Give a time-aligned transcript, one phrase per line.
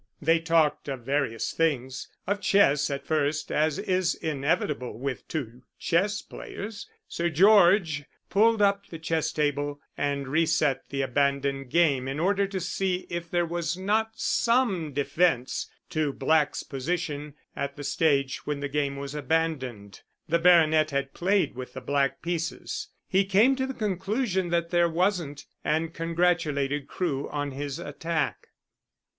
[0.19, 6.23] They talked of various things: of chess, at first, as is inevitable with two chess
[6.23, 6.89] players.
[7.07, 12.59] Sir George pulled up the chess table and reset the abandoned game in order to
[12.59, 18.67] see if there was not some defence to Black's position at the stage when the
[18.69, 22.87] game was abandoned the baronet had played with the black pieces.
[23.07, 28.47] He came to the conclusion that there wasn't, and congratulated Crewe on his attack.